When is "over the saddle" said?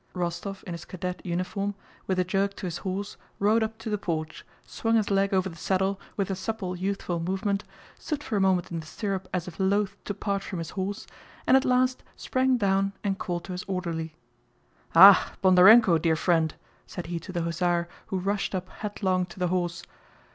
5.31-5.99